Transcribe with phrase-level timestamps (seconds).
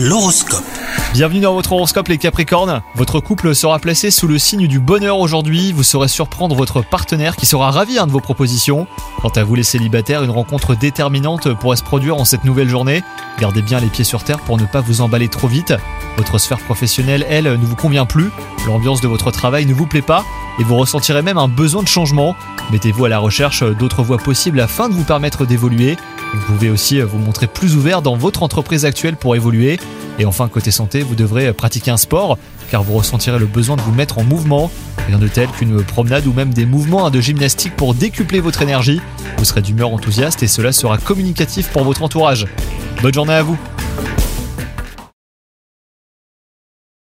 [0.00, 0.62] L'horoscope.
[1.12, 2.82] Bienvenue dans votre horoscope les Capricornes.
[2.94, 5.72] Votre couple sera placé sous le signe du bonheur aujourd'hui.
[5.72, 8.86] Vous saurez surprendre votre partenaire qui sera ravi hein, de vos propositions.
[9.20, 13.02] Quant à vous les célibataires, une rencontre déterminante pourrait se produire en cette nouvelle journée.
[13.40, 15.74] Gardez bien les pieds sur terre pour ne pas vous emballer trop vite.
[16.16, 18.30] Votre sphère professionnelle, elle, ne vous convient plus.
[18.68, 20.24] L'ambiance de votre travail ne vous plaît pas
[20.60, 22.36] et vous ressentirez même un besoin de changement.
[22.70, 25.96] Mettez-vous à la recherche d'autres voies possibles afin de vous permettre d'évoluer.
[26.34, 29.78] Vous pouvez aussi vous montrer plus ouvert dans votre entreprise actuelle pour évoluer.
[30.18, 32.38] Et enfin, côté santé, vous devrez pratiquer un sport
[32.70, 34.70] car vous ressentirez le besoin de vous mettre en mouvement.
[35.06, 39.00] Rien de tel qu'une promenade ou même des mouvements de gymnastique pour décupler votre énergie.
[39.38, 42.46] Vous serez d'humeur enthousiaste et cela sera communicatif pour votre entourage.
[43.00, 43.56] Bonne journée à vous